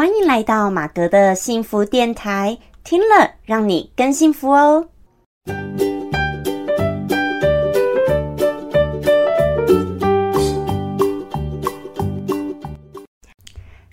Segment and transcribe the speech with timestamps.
[0.00, 4.88] 欢迎来到马格的幸福电台，听了让你更幸福哦。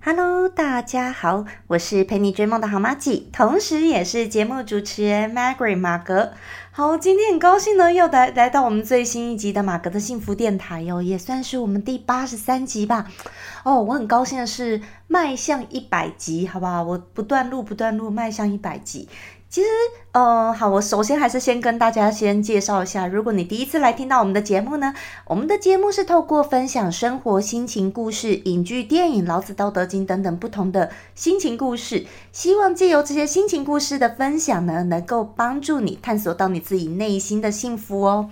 [0.01, 6.32] Hello，大家好，我是陪你追梦的好妈吉，同时也是节目主持人 Margaret 马格。
[6.78, 13.07] 好，今天很高兴呢，又来来到我们最新一集的马格的幸福电台哟，也算是我们第八十三集吧。
[13.64, 16.84] 哦，我很高兴的是迈向一百集，好不好？
[16.84, 19.10] 我不断录，不断录，迈向一百集。
[19.50, 19.68] 其实，
[20.11, 24.93] 呃，好，我首先还是先跟大家先介绍一下，如果你第一次来听到我们的节目呢，
[25.25, 38.30] 我们的节目是透过分享生活心情故事、影剧、电影、老子、道德经等等不同的心情故事，希望借由这些心情故事的分享呢，能够帮助你探索到你自己内心的幸福哦。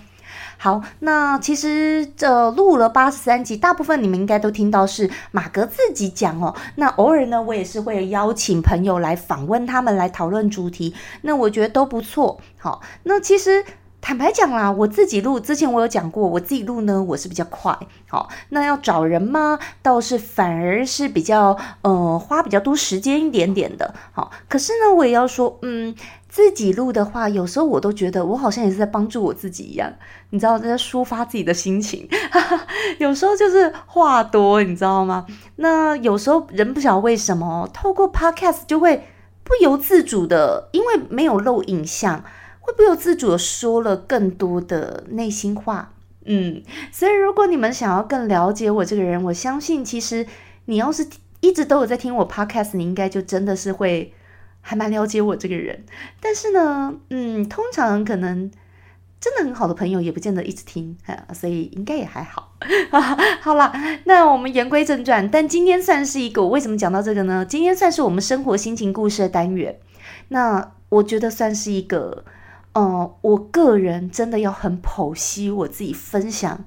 [0.57, 6.55] 好，那其实这录了八十三集，大部分你们应该都听到是马格自己讲哦。
[6.75, 10.95] 那偶尔呢，我也是会邀请朋友来访问他们，来讨论主题。
[11.21, 12.39] 那我觉得都不错。
[12.57, 13.63] 好，那其实
[14.01, 17.77] 坦白讲啦，我自己录之前我有讲过，我自己录呢，我是比较快。
[18.07, 19.59] 好，那要找人吗？
[19.81, 23.93] 倒是反而是比较呃花比较多时间一点点的。
[24.13, 25.93] 好，可是呢，我也要说，嗯。
[26.35, 29.93] 自己录的话，有时候我都觉得我好像也是在帮助我自己一样，
[30.31, 32.09] 你知道，在抒发自己的心情。
[32.99, 35.25] 有时候就是话多，你知道吗？
[35.55, 39.07] 那有时候人不晓得为什么，透过 podcast 就会
[39.45, 42.21] 不由自主的，因为没有露影像，
[42.59, 45.93] 会不由自主的说了更多的内心话。
[46.25, 46.61] 嗯，
[46.91, 50.27] 所以如果你们想要更了解我这个人，我相信其实
[50.65, 51.07] 你要是
[51.39, 54.13] 一直都有在听我 podcast，你应该就真的是会。
[54.67, 55.85] 还蛮了解我这个人，
[56.19, 58.49] 但是呢，嗯，通常可能
[59.21, 60.97] 真的很好的朋友也不见得一直听，
[61.35, 62.55] 所以应该也还好。
[63.41, 63.71] 好了，
[64.05, 67.45] 那我们言归正传，但今天算是一个，我为什么讲到这个呢？
[67.45, 69.77] 今天算是我们生活心情故事的单元。
[70.29, 72.25] 那我觉得算是一个，
[72.73, 76.65] 呃，我个人真的要很剖析我自己分享，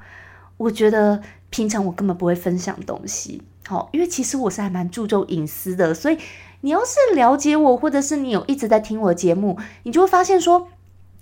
[0.56, 1.20] 我觉得
[1.50, 6.16] 平常我根本不会分享东西，好，因为其实我是还蛮注重隐私的，所以。
[6.60, 10.68] 你要是了解我，或者是你有一直在听我的节目，你就会发现说，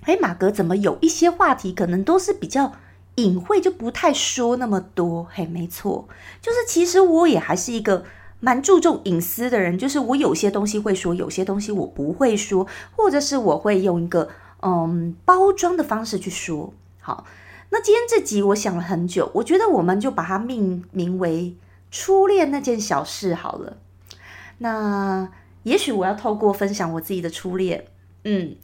[0.02, 2.72] 哎，马格怎么有一些话题可能都是比较
[3.16, 5.26] 隐晦，就不太说那么多。
[5.30, 6.08] 嘿，没错，
[6.40, 8.04] 就是其实我也还是一个
[8.40, 14.28] 蛮注重隐私的人，就是我有些东西会说，有些东西我不会说，或者是我会用一个
[14.62, 16.72] 嗯包装的方式去说。
[17.00, 17.26] 好，
[17.70, 21.54] 那今天这集我想了很久，我觉得我们就把它命名为
[21.90, 23.76] 初恋那件小事好了。
[24.58, 25.28] 那
[25.64, 27.84] 也许我要透过分享我自己的初恋，
[28.24, 28.56] 嗯，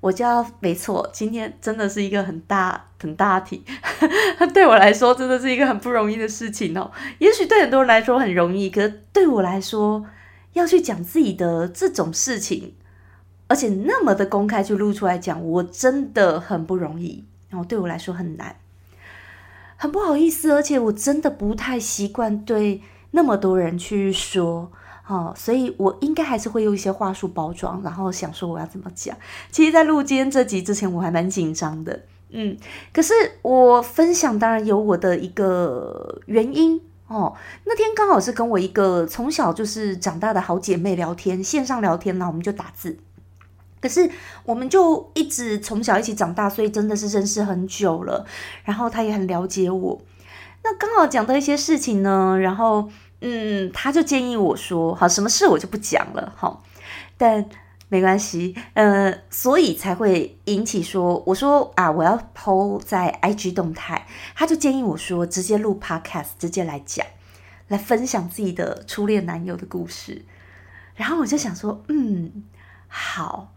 [0.00, 3.64] 我就要没错，今天真的是一个很大很大题，
[4.52, 6.90] 对我来说真的是一个很不容易的事情哦。
[7.18, 10.04] 也许对很多人来说很容易，可是对我来说，
[10.52, 12.74] 要去讲自己的这种事情，
[13.46, 18.56] 而且那么的公开去录出来讲，我真的很不容易，然后对我来说很难，
[19.76, 22.82] 很不好意思，而且我真的不太习惯对
[23.12, 24.72] 那么多人去说。
[25.04, 29.14] 哦，所以我应该还是会用一些话术包装，然后想说我要怎么讲。
[29.50, 32.56] 其实，在录今天这集之前，我还蛮紧张的，嗯。
[32.92, 37.34] 可是我分享当然有我的一个原因哦。
[37.64, 42.96] 那天刚好是跟我一个从小就是长大的好姐妹聊天，线上聊天呢，我们就打字。
[43.80, 44.08] 可是
[44.44, 48.24] 我们就一直从小一起长大，所以真的是认识很久了。
[48.64, 50.00] 然后她也很了解我。
[50.62, 52.88] 那刚好讲到一些事情呢，然后。
[53.22, 56.62] 嗯，他就建议我说：“好，什么事我就不讲了，好，
[57.16, 57.48] 但
[57.88, 67.06] 没关系，呃，所以才会引起说，我说啊，我要 PO 在 IG 动态，他就建议我说，直接录 Podcast，直接来讲，
[67.68, 70.24] 来分享自己的初恋男友的故事，
[70.96, 72.44] 然后我就想说，嗯，
[72.88, 73.52] 好，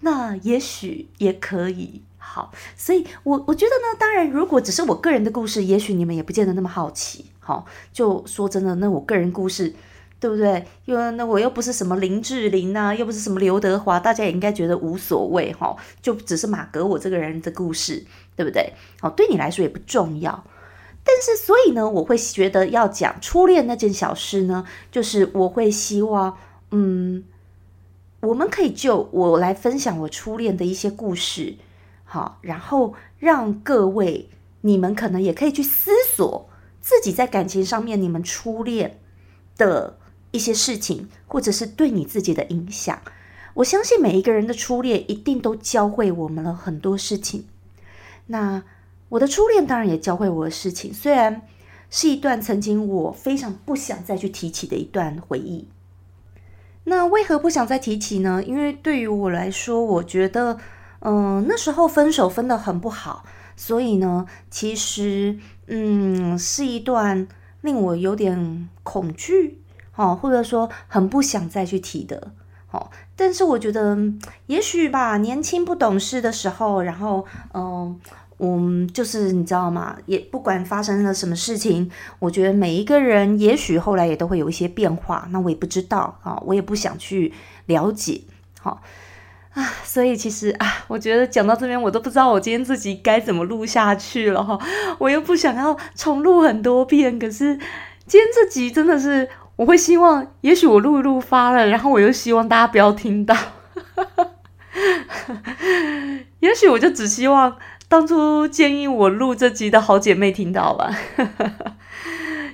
[0.00, 7.30] 那也许也可以。”好，所以，我我觉得呢，当然，如果只是我个人的故事，也许你们也不见得那么好奇。
[7.44, 9.74] 好，就说真的，那我个人故事，
[10.18, 10.64] 对不对？
[10.86, 15.52] 因为那我又不是什么林志玲呐，又不是什么刘德华，大家也应该觉得无所谓。
[15.52, 18.02] 哈，就只是马格我这个人的故事，
[18.34, 18.72] 对不对？
[19.00, 20.42] 好，对你来说也不重要。
[21.04, 26.38] 但是，所以呢，我会觉得要讲初恋那件小事呢，就是我会希望，
[26.70, 27.22] 嗯，
[28.20, 31.56] 我们可以就我来分享我初恋的一些故事。
[32.06, 34.30] 好，然后让各位，
[34.62, 36.48] 你们可能也可以去思索
[36.84, 39.00] 自己在感情上面，你们初恋
[39.56, 39.96] 的
[40.32, 43.00] 一些事情，或者是对你自己的影响。
[43.54, 47.46] 我相信每一个人的初恋一定都教会我们了很多事情。
[48.26, 48.62] 那
[49.08, 51.40] 我的初恋当然也教会我的事情，虽然
[51.88, 55.66] 是一段曾经我非常不想再去提起的一段回忆。
[56.84, 58.44] 那为何不想再提起呢？
[58.44, 60.58] 因为对于我来说，我觉得，
[60.98, 63.24] 嗯，那时候分手分的很不好，
[63.56, 67.26] 所以呢，其实，嗯，是一段
[67.60, 69.60] 令我有点恐惧，
[69.96, 72.32] 哦，或者说很不想再去提的，
[72.70, 72.90] 哦。
[73.16, 73.96] 但是我觉得，
[74.46, 78.00] 也许吧，年轻不懂事的时候，然后，嗯。
[78.40, 79.96] 嗯，就是你知道吗？
[80.06, 81.88] 也不管发生了什么事情，
[82.18, 85.28] 我觉得每一个人也许后来也都会有一些变化。
[85.30, 87.32] 那我也不知道啊，我也不想去
[87.66, 88.22] 了解。
[88.60, 88.82] 好
[89.54, 94.58] 啊，所以其实啊，我觉得讲到这边，我都不知道我今天自己该怎么录下去了哈。
[94.98, 97.56] 我又不想要重录很多遍，可是
[98.06, 103.34] 今天这集真的是，我会希望，也许我录一录发了，然后我又希望大家不要听到。
[106.40, 107.56] 也许我就只希望。
[107.86, 110.90] 当初建议我录这集的好姐妹听到吧？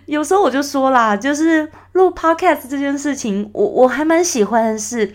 [0.05, 5.15] 有时候我就说啦，就是录 podcast 这件事情，我我还蛮喜欢的，是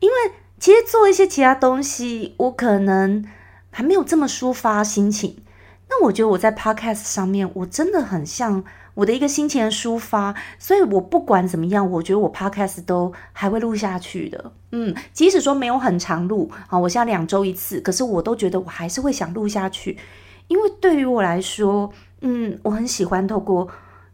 [0.00, 0.14] 因为
[0.58, 3.24] 其实做一些其他东西，我可能
[3.70, 5.42] 还没有这么抒发心情。
[5.88, 8.64] 那我觉得我在 podcast 上面，我真的很像。
[8.94, 14.52] 我的一个心情的抒发，所以我不管怎么样，我觉得我 podcast 都还会录下去的。
[14.70, 19.98] 嗯，即使说没有很长录啊，我现在两周一次，可是我都觉得我还是会想录下去，
[20.46, 23.66] 因为对于我来说，嗯，我很喜欢透过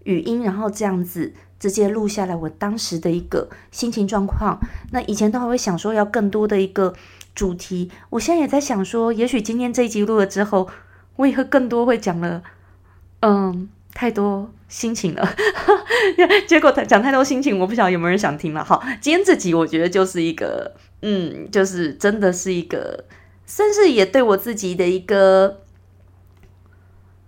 [0.05, 4.59] 语音，然后这样子直接录下来我当时的一个心情状况。
[4.91, 6.95] 那以前都还会想说要更多的一个
[7.37, 10.69] 主题，我现在也在想说，也许今天这一集录了之后，
[11.15, 12.43] 我以后更多会讲了，
[13.21, 13.69] 嗯。
[13.93, 15.35] 太多心情了，
[16.47, 18.65] 结果他讲太多心情，我不晓得有没有人想听了。
[18.65, 23.05] 好，今天这集我觉得就是一个，嗯，就是真的是一个，
[23.45, 25.63] 算是也对我自己的一个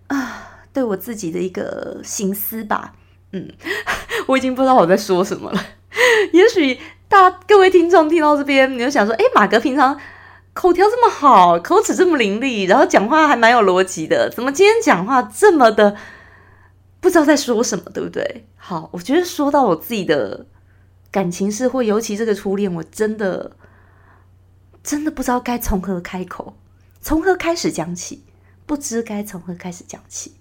[0.06, 2.94] 啊，对我自己的一个心思吧。
[3.32, 3.50] 嗯，
[4.32, 5.66] 我已经不知道我在说什么了。
[6.32, 9.98] 也许大各位听众听到这边，你就想说，哎，马哥平常
[10.54, 15.96] 口条这么好，口齿这么伶俐，然后讲话还蛮有逻辑的，怎么今天讲话这么的？
[17.00, 18.46] 不知道在说什么，对不对？
[18.56, 20.46] 好，我觉得说到我自己的
[21.10, 23.56] 感情事，或尤其这个初恋，我真的
[24.82, 26.54] 真的不知道该从何开口，
[27.00, 28.24] 从何开始讲起，
[28.64, 30.36] 不知该从何开始讲起。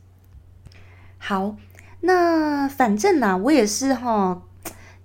[1.18, 1.56] 好，
[2.02, 4.44] 那反正呢，我也是哈，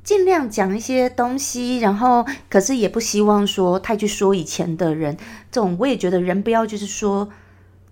[0.03, 5.17] 尽量讲一些东西，然后可是也不希望说太去说以前的人，
[5.51, 7.31] 这种我也觉得人不要就是说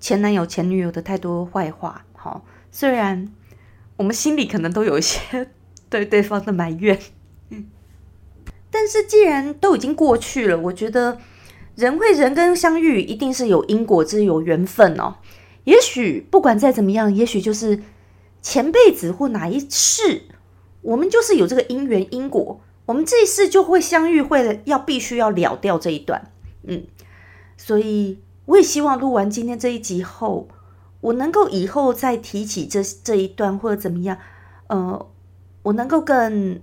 [0.01, 2.05] 前男友、前女友的太多坏话。
[2.13, 3.29] 好，虽然。
[3.97, 5.47] 我们心里可能都有一些
[5.89, 6.99] 对对方的埋怨，
[7.51, 7.67] 嗯，
[8.73, 11.19] 但是既然都已经过去了，我觉得
[11.77, 15.15] 人会人跟相遇一定是有因果，是有缘分哦。
[15.63, 17.85] 也许不管再怎么样，也许就是
[18.45, 20.23] 前辈子或哪一世，
[20.83, 26.31] 我们就是有这个因缘因果，我们这一世就会相遇，会要必须要了掉这一段，
[26.63, 26.85] 嗯，
[27.57, 30.47] 所以我也希望录完今天这一集后。
[31.01, 34.17] 我能够以后再提起这这一段或者怎么样，
[34.69, 35.07] 呃，
[35.63, 36.61] 我能够更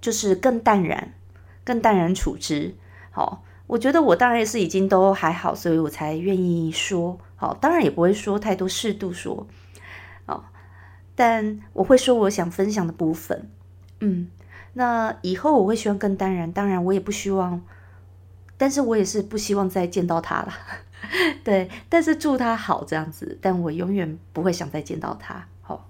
[0.00, 1.14] 就是更淡然，
[1.62, 2.74] 更淡然处之。
[3.12, 7.18] 好，我觉得我当然是已经都还好，所以我才愿意说。
[7.36, 9.46] 好，当然也不会说太多，适度说。
[11.20, 13.46] 但我会说我想分享的部分。
[14.00, 14.28] 嗯，
[14.72, 16.50] 那以后我会希望更淡然。
[16.50, 17.60] 当然，我也不希望，
[18.56, 20.50] 但是我也是不希望再见到他了。
[21.44, 25.46] 对，但是祝他好这样子，但我永远不会想再见到他。
[25.60, 25.86] 好，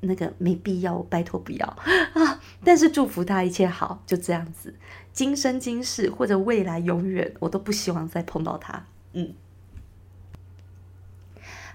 [0.00, 1.66] 那个没必要，我拜托不要
[2.12, 2.38] 啊！
[2.62, 4.74] 但是祝福他一切好，就这样子，
[5.10, 8.84] 今生今世或者未来永远，我都不希望再碰到他。
[9.14, 9.32] 嗯，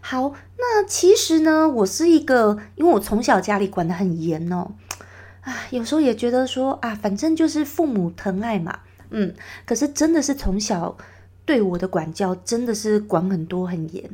[0.01, 4.71] 好，那其实呢，我是一个，因为我从小家里管得很严哦，
[5.41, 8.79] 啊，有时候也觉得说啊，反正就是父母疼爱嘛，
[9.11, 9.33] 嗯，
[9.65, 10.97] 可是真的是从小。
[11.43, 14.09] 对我的管教真的是管很多很严，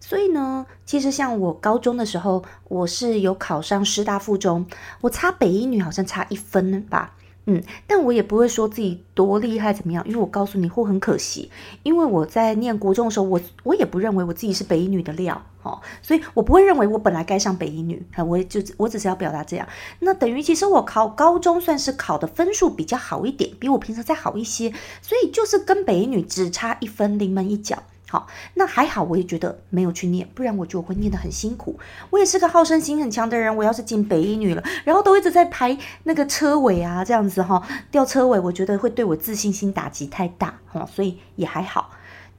[0.00, 4.64] 所以呢，其实像我高中的时候，我是有考上师大附中，
[5.02, 7.16] 我差北一女好像差一分吧。
[7.50, 11.50] 嗯，但我也不会说自己多厉害怎么样，因为我告诉你会很可惜，
[11.82, 19.66] 因为我在念国中的时候，我我也不认为我自己是北一女的料哦，所以我不会认为我本来该上北一女，我就我只是要表达这样，
[20.00, 27.82] 那等于其实我考高中算是考的分数比较好一点，比我平时再好一些，所以就是跟北一女只差一分，临门一脚。
[28.10, 31.78] 好，那还好，我也觉得没有去念，不然我就会念得很辛苦。
[32.08, 41.90] 我也是个好胜心很强的人，我要是进北一女了，然后都一直在排那个车尾啊，这样子哈，掉车尾，我觉得会对我自信心打击太大哈，所以也还好。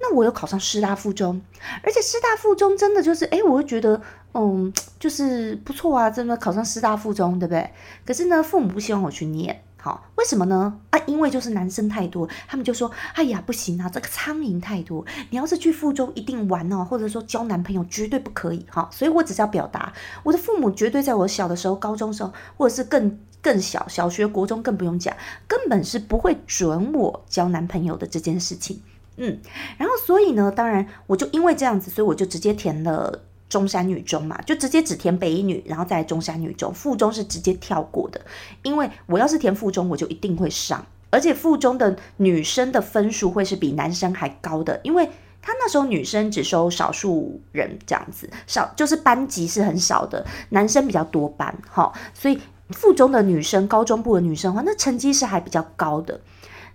[0.02, 1.42] 那我有考上师大附中，
[1.84, 4.02] 而且师大附中真的就是，哎，我会觉得，
[4.34, 7.70] 嗯，就是不错啊，真的考上师大附中，对不对？
[8.06, 10.78] 可是呢，父母不希望我去念，好，为什么呢？
[10.90, 18.90] 啊，因为就是男生太多，他们就说，哎呀，不行啊，这个苍蝇太多，你要是去附中一定玩哦，或者说交男朋友绝对不可以哈。
[18.92, 19.94] 所以我只是要表达，
[20.24, 25.16] 我的父母绝对在我小的时候、高中时候，或者是更更小，小学、国中更不用讲，
[25.48, 28.82] 根本是不会准我交男朋友的这件事情。
[29.16, 29.40] 嗯，
[29.78, 33.22] 然后所以呢，当然我就因为这样子，所以我就直接填了。
[33.50, 38.22] 中山女中嘛，就直接只填北一女，然后再中山女中，附中是直接跳过的。
[38.62, 45.10] 因为我要是填附中，我就一定会上，而且附中的女生的分数会是比男生还高的，因为
[45.42, 52.40] 他那时候女生只收少数人这样子，少就是班级是很少的，男生比较多班哈，所以
[52.70, 56.22] 附中的女生，高中部的女生的话，那成绩是还比较高的。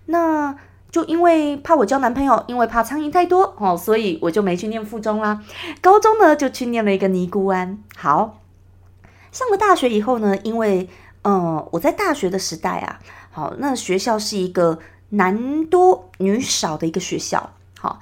[0.07, 0.53] 那
[0.95, 5.43] 就因为怕我交男朋友，因为怕苍蝇太多哦，所以我就没去念附中啦。
[5.81, 7.83] 高中呢，就去念了一个尼姑庵。
[7.97, 8.39] 好，
[9.29, 10.87] 上了大学以后呢，因为
[11.23, 12.99] 嗯，我在大学的时代啊，
[13.29, 17.99] 好，那学校是一个男多女少的一个学校，好，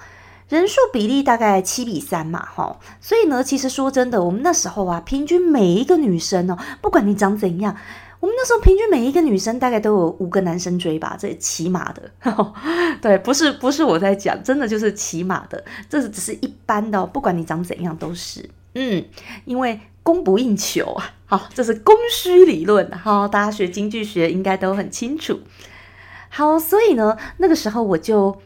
[0.48, 7.76] 人数比例大概七比三嘛，哈，所以呢，其实说真的，我们那时候啊，平均每一个女生哦，不管你长怎样。
[8.24, 12.10] 我们那时候平均每一个女生大概都有五个男生追吧，这起码的，
[13.02, 19.04] 对，不是不是我在讲，真的就是起码的，这是只是一般的，不管你长怎样都是，嗯，
[19.44, 25.42] 因为供不应求啊，好，这是供需理论，好，大家学经济学应该都很清楚，
[26.30, 28.40] 好，所以呢，那个时候我就，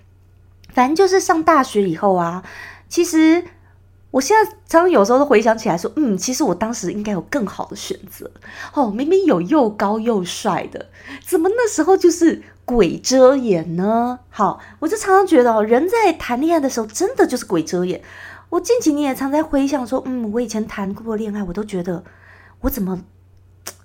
[0.69, 2.43] 反正就是上大学以后啊，
[2.89, 3.43] 其实。
[4.17, 8.31] 我现在常常有时候都回想起来说，嗯，其实我当时应该有更好的选择
[8.73, 8.89] 哦。
[8.89, 10.87] 明明有又高又帅的，
[11.23, 14.17] 怎么那时候就是鬼遮眼呢？
[14.31, 18.01] 好，我就常常觉得哦，人在谈恋爱的时候真的就是鬼遮眼。
[18.49, 22.03] 我近几年也常在回想说，嗯，我以前谈过恋爱，我都觉得
[22.61, 22.99] 我怎么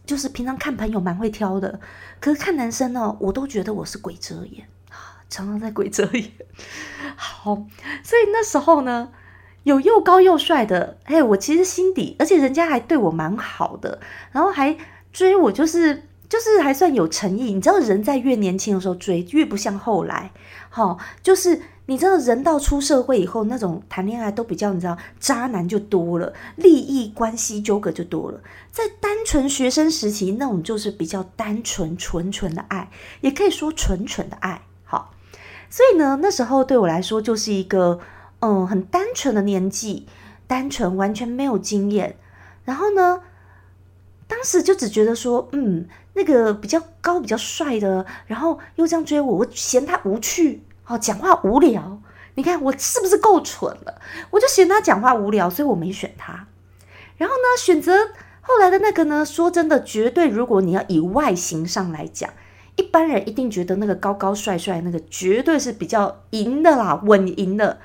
[0.06, 1.78] 就是平常看朋友蛮会挑的，
[2.20, 6.32] 可是看男生呢，我都觉得我是鬼遮眼啊，常常在鬼遮眼。
[7.16, 7.54] 好，
[8.02, 9.10] 所以那时候呢。
[9.64, 14.00] 有又高又帅的，哎，我其实心底，而且人家还对我蛮好的，
[14.32, 14.76] 然后还
[15.12, 17.52] 追我，就是就是还算有诚意。
[17.54, 20.32] 你知道，人在越年轻的时候追，越不像后来，
[20.68, 28.40] 好，就是你知道，人到出社会以后，那种谈恋爱都比较，你知道，渣男就多了，利益关系纠葛就多了。
[28.72, 32.90] 在单纯学生时期，那种就是比较单纯、纯纯的爱，
[33.20, 34.62] 也可以说纯纯的爱。
[34.82, 35.12] 好，
[35.70, 38.00] 所以呢，那时候对我来说就是一个。
[38.42, 40.08] 嗯，很单纯的年纪，
[40.48, 42.16] 单纯完全没有经验。
[42.64, 43.22] 然后呢，
[44.26, 52.00] 当时就只觉得说，嗯，那个比较高、比较帅的，然后又这样追我，我嫌他无趣，哦，讲话无聊。
[52.34, 54.00] 你看我是不是够蠢了？
[54.30, 56.48] 我就嫌他讲话无聊，所以我没选他。
[57.16, 58.08] 然后呢，选择
[58.40, 62.28] 后来的那个呢，说真的，绝对如果你要以外形上来讲，
[62.74, 67.78] 一般人一定觉得那个高高帅帅那个绝对是比较赢的啦，稳赢的。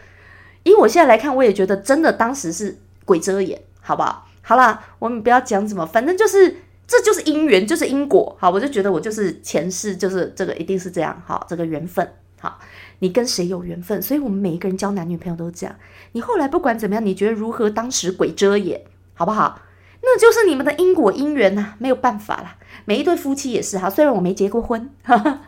[0.64, 4.28] 以我现在来看，我也觉得真的当时是鬼遮眼，好不好？
[4.42, 8.36] 好啦，我们不要讲什么，反正就是这就是因缘，就是因果。
[8.40, 11.22] 好，我就觉得我就是前世就是这个一定是这样。
[11.26, 12.10] 好，这个缘分，
[12.40, 12.58] 好，
[13.00, 14.02] 你跟谁有缘分？
[14.02, 15.76] 所以我们每一个人交男女朋友都这样。
[16.14, 17.70] 你后来不管怎么样，你觉得如何？
[17.70, 18.82] 当时鬼遮眼，
[19.14, 19.60] 好不好？
[20.02, 22.56] 那就是你们的因果因缘呐，没有办法啦。
[22.86, 24.90] 每一对夫妻也是哈，虽然我没结过婚。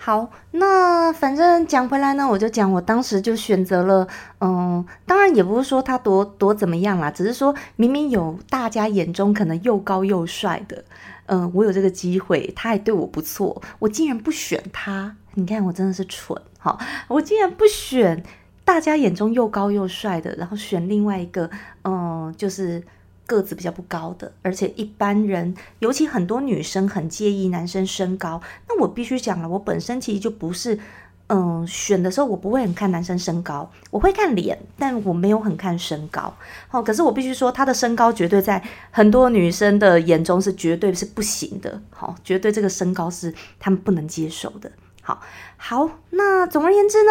[0.00, 4.06] 好，那反正讲回来呢，我就讲我当时就选择了，
[4.40, 10.84] 嗯，当然也不是说他多多怎么样啦，只是说明明有大家眼中可能又高又帅的，
[11.26, 16.78] 嗯，我有这个机会，他还对我不错，我竟然不选他，你看我真的是蠢，哈，
[17.08, 18.22] 我竟然不选
[18.64, 21.50] 大家眼中又高又帅的，然后选另外一个，
[21.82, 22.82] 嗯，就是。
[23.28, 28.40] 个子比较不高的，而且一般人，尤其很多女生很介意男生身高。
[28.66, 30.78] 那我必须讲了，我本身其实就不是，
[31.26, 36.34] 嗯，选的时候我不会很看男生身高，我会看脸，但我没有很看身高。
[36.68, 41.80] 好，可是我必须说，他的身高绝对在很多女生的眼中是绝对是不行的。
[41.90, 44.72] 好，绝对这个身高是他们不能接受的。
[45.02, 45.20] 好，
[45.58, 47.10] 好，那总而言之呢？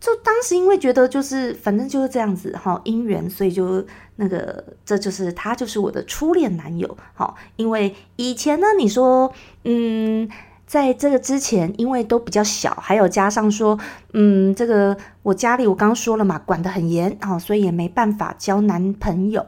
[0.00, 3.86] 就当时因为觉得就是反正就是这样子哈，姻缘，所以就
[4.16, 7.36] 那个这就是他就是我的初恋男友好。
[7.56, 9.32] 因为以前呢，你说
[9.64, 10.28] 嗯，
[10.66, 13.78] 在这个之前，因为都比较小，还有加上说
[14.12, 19.46] 嗯，这个我家里我刚说了嘛，管得很严哦，所以也没办法交男朋友。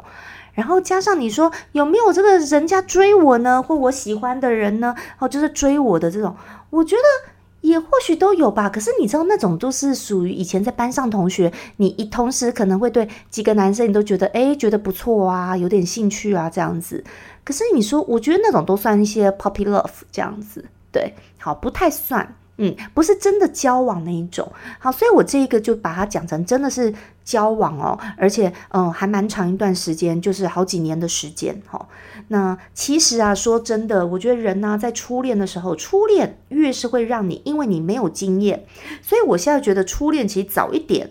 [0.52, 4.94] 然后加上你说有没有这个人家追我呢，或我喜欢的人呢？
[5.18, 6.36] 哦，就是追我的这种，
[6.70, 7.33] 我觉得。
[7.64, 17.02] 也或许都有吧，可是你知道那种都是属于以前在班上同学，你一同时可能会对几个男生你都觉得哎觉得不错啊，有点兴趣啊这样子。
[17.42, 22.36] 可是你说，我觉得那种都算一些 puppy love 这样子，对，好，不太算。
[22.56, 26.94] 嗯，不是真的交往那一种，好，所以我这一个就把它讲成真的是
[27.24, 31.88] 交往哦，而且嗯，还蛮长一段时间，就是好几年的时间哈。
[32.28, 38.64] 那其实啊，说真的，我觉得人呢，在初恋的时候，初恋越是会让你，因为你没有经验，
[39.02, 41.10] 所以我现在觉得初恋其实早一点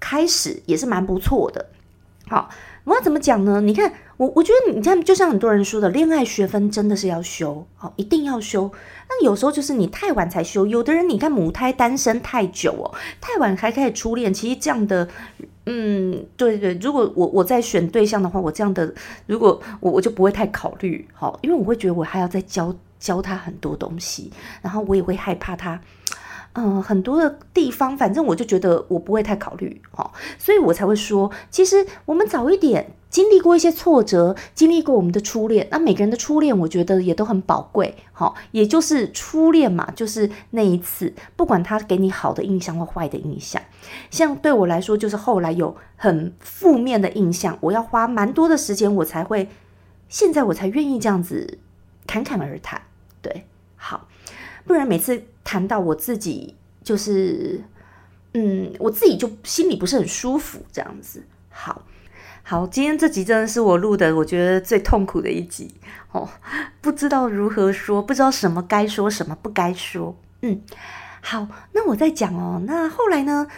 [0.00, 1.66] 开始也是蛮不错的。
[2.26, 2.50] 好，
[2.84, 3.60] 我要怎么讲呢？
[3.60, 3.92] 你看。
[4.20, 8.70] 我我觉得你看，就像很多人说的，恋爱学分真的是要修，好，一定要修。
[9.12, 15.08] 那有时候就是你太晚才修，有的人你看母胎单身太久哦，太晚才开始初恋，其实这样的，
[15.66, 16.74] 嗯，对对。
[16.80, 18.94] 如果我我在选对象的话，我这样的，
[19.26, 24.30] 如果我我就不会太考虑，好，因为我会觉得我还要再教教他很多东西，
[24.62, 25.80] 然后我也会害怕他。
[26.54, 43.62] 嗯，很多的地方，反正我就觉得我不会太考虑哈，所以我才会说，其实我们早一点经历过一些挫折，经历过我们的初恋，那每个人的初恋，我觉得也都很宝贵哈，也就是初恋嘛，就是那一次，不管他给你好的印象或坏的印象，
[44.10, 49.48] 像对我来说，就是后来有很负面的印象，我要花蛮多的时间，我才会，
[50.08, 51.58] 现在我才愿意这样子
[52.08, 52.82] 侃侃而谈，
[53.22, 53.44] 对，
[54.70, 57.60] 不然每次谈到我自己，就是，
[58.34, 61.24] 嗯，我自己就心里不是很舒服，这样子。
[61.48, 61.82] 好，
[62.44, 65.74] 好，今天这集真的是我录的，我觉得最痛苦的一集
[66.12, 66.28] 哦，
[66.80, 70.14] 不知道如何说，不知道什么该说，什么不该说。
[70.42, 70.62] 嗯，
[71.20, 73.48] 好，那我在讲哦，那后来呢？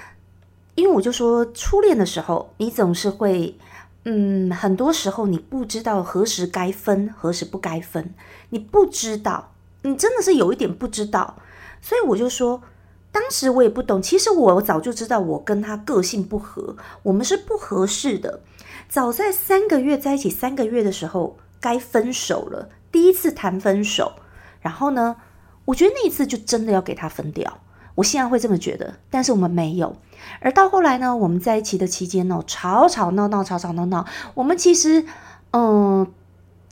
[0.76, 3.58] 因为我就说，初恋的时候，你总是会，
[4.06, 8.14] 嗯，很多时候你不知道何时该分，何时不该分，
[8.48, 9.51] 你不知道。
[9.82, 11.36] 你真的是有一点不知道，
[11.80, 12.62] 所以我就说，
[13.10, 14.00] 当时我也不懂。
[14.00, 18.40] 其实我早就知道，我跟他个性不合，我们是不合适的。
[18.88, 22.68] 早在三个月在一起三个月的时候，该分手了。
[22.92, 24.12] 第一次谈分手，
[24.60, 25.16] 然后呢，
[25.64, 27.58] 我觉得那一次就真的要给他分掉。
[27.96, 29.96] 我现在会这么觉得，但是我们没有。
[30.40, 35.04] 而到后来呢，我们在一起的期间呢，吵吵闹闹，吵吵闹闹，我们其实，
[35.50, 36.06] 嗯。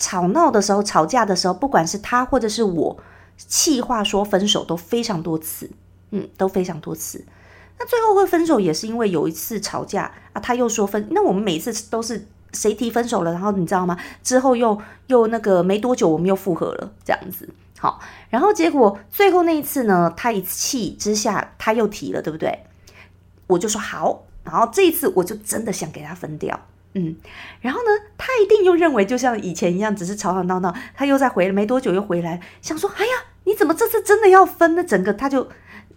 [0.02, 2.96] 吵闹的时候，吵架的时候，不管是他或者是我，
[3.46, 5.70] 气话说分手都非常多次，
[6.10, 7.24] 嗯，都非常多次。
[7.78, 11.08] 那最后会分手也是因为有一次吵架啊，他又说分。
[11.10, 13.98] 那我们每次都是谁提分手了，然后你知道吗？
[14.22, 17.48] 之后又又那个没多久我们又复合了，这样子。
[17.78, 17.98] 好，
[18.28, 22.66] 然后结果最后那一次呢，他一气之下他又提了，对不对？
[23.46, 26.66] 我就说好，然后这一次我就真的想给他分掉。
[26.92, 27.16] 嗯，
[27.60, 33.12] 然后呢，他一定又认为就像以前一样，只是吵吵闹闹，他又再回来没多久又回来，想说，哎呀，
[33.50, 34.84] 你怎么这次真的要分呢？
[34.84, 35.48] 整个他就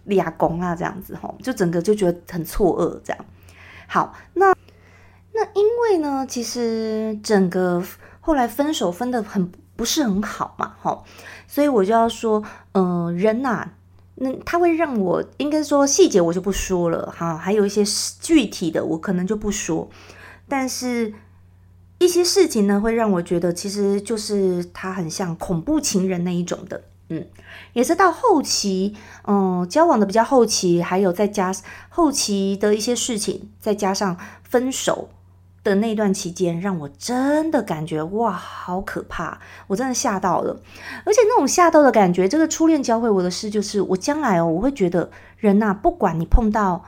[0.06, 3.24] 俩公啊这样子吼，就整个就觉得很错愕这样。
[3.86, 4.52] 好，那
[5.32, 7.80] 那因为呢，其实整个
[8.20, 11.04] 后来分手分的很不是很好嘛，吼，
[11.46, 13.68] 所以我就要说，嗯，人呐，
[14.16, 17.84] 那他会让我应该说细节我就不说了哈，还有一些
[18.20, 19.88] 具体的我可能就不说。
[20.48, 21.14] 但是
[21.98, 27.26] 一些事情呢，会让我觉得其实就是他很像恐怖情人那一种的，嗯，
[27.72, 31.54] 也是到后期，嗯，交往的比较后期，还有再加
[31.88, 35.08] 后期的一些事情，再加上分手
[35.62, 39.38] 的那段期间，让我真的感觉哇，好可怕！
[39.66, 40.60] 我真的吓到了，
[41.04, 46.84] 而且那种吓到的感觉，这个初恋教会我的事就是，我将来哦，我会觉得人呐，不管你碰到。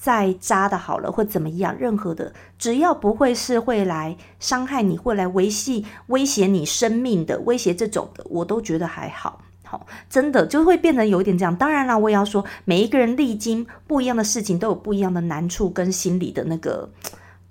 [0.00, 9.40] 再渣的好了，或怎么样，任何的，只要不会是会来伤害你，会来维系、威胁你生命的威胁这种的，我都觉得还好。
[9.70, 11.54] 好，真的就会变成有一点这样。
[11.54, 16.90] 当然啦，我也要说，每一个人历经不一样的事情，都有不一样的难处跟心理的那个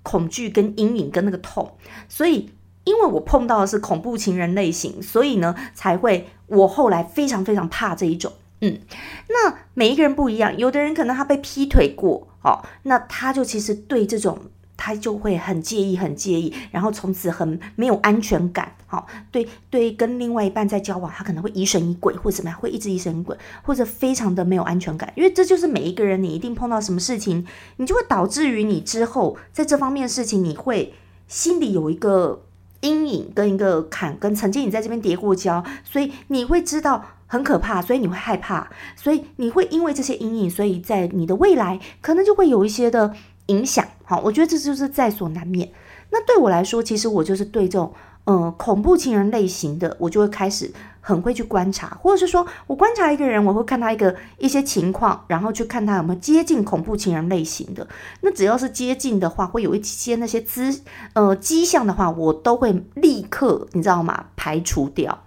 [0.02, 1.76] 恐惧、跟阴影、跟那个痛。
[2.08, 2.50] 所以，
[2.82, 8.32] 因为我碰到的是恐怖情人类型，所以呢，才会我后来非常非常怕这一种。
[8.62, 8.80] 嗯，
[9.28, 12.26] 那每一个人不一样，有的人可能他被劈腿过。
[12.42, 14.38] 哦，那他就其实对这种
[14.78, 18.72] 他就会很介意，很介意，然后从此很没有安全感。
[18.86, 25.12] 好，对对，跟另外一半在交往，他可能会疑神疑鬼，或者怎么样，会一直疑神疑鬼，或者非常的没有安全感。
[25.16, 27.44] 因为这就是每一个人，你一定碰到什么事情，
[27.76, 30.94] 你就会导致于你之后在这方面事情，你会
[31.26, 32.46] 心里有一个
[32.80, 37.04] 阴影跟一个坎，跟曾经你在这边叠过跤，所以你会知道。
[37.30, 43.12] 很可怕，所以你会害怕，所以你会因为这些阴影，所以在你的未来可能就会有一些的
[43.48, 43.86] 影响。
[44.04, 45.70] 好，我觉得这就是在所难免。
[46.10, 47.92] 那对我来说，其实我就是对这种
[48.24, 57.86] 呃恐怖情人类型的，我就会开始很会去观察，或者是说我观察一个人，我会看他一个一些情况，然后去看他有没有接近恐怖情人类型的。
[58.22, 60.80] 那只要是接近的话，会有一些那些资
[61.12, 64.26] 呃迹象的话，我都会立刻你知道吗？
[64.36, 65.24] 排除掉。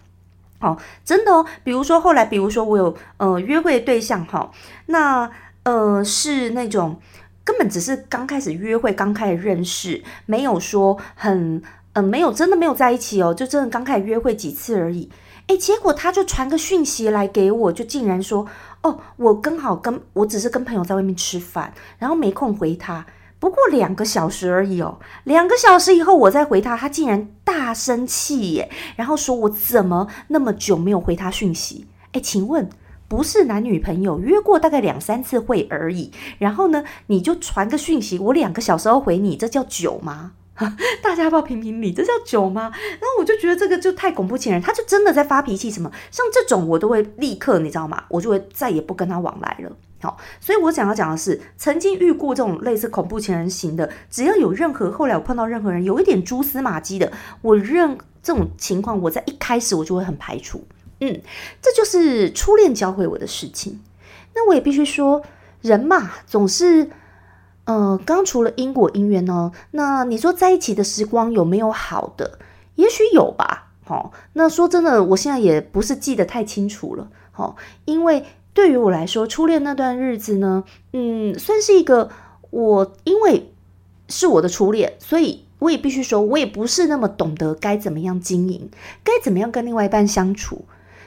[0.61, 4.51] 哦，真的哦，比如说后来，比如说我有呃约会对象哈，
[4.85, 5.29] 那
[5.63, 6.99] 呃是那种
[7.43, 11.61] 根本只是刚开始约会，刚开始认识，没有说很
[11.93, 15.09] 呃没有真的没有在一起哦，就真的刚开始约会几次而已。
[15.47, 18.45] 诶，结果他就传个讯息来给我，就竟然说
[18.83, 23.05] 哦，我刚好跟我只是跟朋友在外面吃饭，然后没空回他。
[23.39, 31.87] 不过两个小时而已哦，两个小时以后我再回他，他竟然大生气耶，然后说我怎么那么久没有回他讯息？
[32.11, 32.69] 哎，请问
[33.11, 40.31] 不是男女朋友约过大概两三次会而已，然后呢你就传个讯息，我两个小时后回你，这叫久吗？
[41.03, 41.91] 大家要不要评评理？
[41.91, 42.71] 这叫久吗？
[42.71, 45.91] 然后我就觉得这个就太恐怖情人，他就真的在发脾气什么？
[46.09, 48.01] 像这种我都会立刻，你知道吗？
[48.07, 49.75] 我就会再也不跟他往来了。
[49.99, 60.63] 好，所以我想要讲的是，曾经遇过这种类似恐怖情人型的，只要有任何后来我碰到任何人有一点蛛丝马迹的，我认这种情况，我在一开始我就会很排除。
[61.01, 61.21] 嗯，
[61.61, 63.81] 这就是初恋教会我的事情。
[64.33, 65.21] 那我也必须说，
[65.61, 66.89] 人嘛，总是，
[67.65, 72.39] 呃，刚除了因果因缘呢，那你说在一起的时光有没有好的？
[72.75, 73.73] 也许有吧。
[73.83, 77.09] 好，那说真的，我现在也不是记得太清楚了。
[77.31, 78.25] 好，因为。
[78.53, 82.09] 对于我来说，初恋那段日子呢，嗯，算是一个
[82.49, 83.53] 我，因为
[84.09, 88.69] 是我的初恋，所以我也必须说，我也不是那么懂得该怎么样经营，
[89.05, 90.65] 该怎么样跟另外一半相处。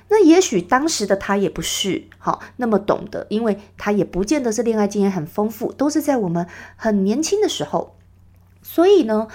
[0.09, 7.97] 那也许当时的他也不是好那么懂得，因为他也不见得是恋爱经验很丰富，都是在我们很年轻的时候，
[8.63, 9.29] 所以呢，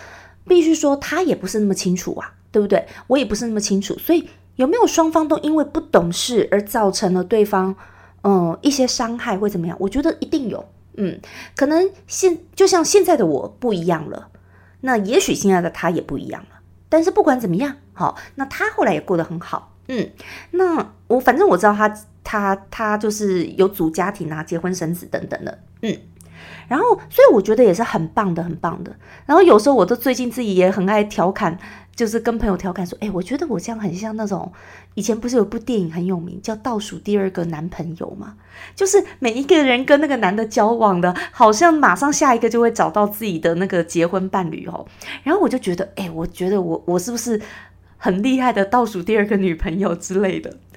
[0.47, 2.87] 必须说他也不是那么清楚啊，对不对？
[3.07, 7.75] 我也不是那么清楚，所以有没有双方都因为不懂事而造成了对方？
[8.21, 9.75] 嗯，一些伤害会怎么样？
[9.79, 10.65] 我觉得一定有。
[10.95, 11.19] 嗯，
[11.55, 14.27] 可能现就像现在的我不一样了，
[14.81, 16.59] 那也许现在的他也不一样了。
[16.89, 19.68] 但是不管怎么样，好，那他后来也过得很好。
[19.89, 20.09] 嗯，
[20.51, 25.59] 那我反正我知道他他他就是有组家庭啊，结婚生子等等的。
[25.81, 25.97] 嗯，
[26.69, 28.95] 然后所以我觉得也是很棒的，很棒的。
[29.25, 31.59] 然后有时候我都最近自己也很爱调侃。
[31.95, 34.49] 就是跟朋友调侃说，哎，我觉得我这样很像那种
[34.93, 38.35] 以前不是有部电影很有名，叫《倒数第二个男朋友》吗？
[38.73, 44.85] 就是每一个人跟那个男的交往的，好像马上下一个就会找到自己的那个结婚伴侣哦。
[45.23, 47.41] 然后我就觉得，哎，我觉得我我是不是
[47.99, 50.51] 很厉害的倒数第二个女朋友之类的？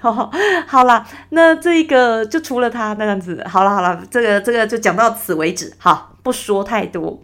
[0.67, 7.19] 好啦，那这个就除了他那样子，好了好了，这个这个就讲到此为止，好，不说太多。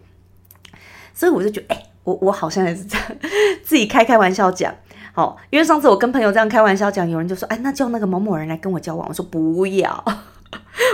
[1.14, 1.86] 所以我就觉得，哎。
[2.02, 3.06] 我我好像也是这样，
[3.62, 4.74] 自己开开玩笑讲，
[5.12, 10.02] 好，因为上次我跟朋友这样开玩笑讲，有人就说，哎，那叫那个某某人来跟我交往，我说不要，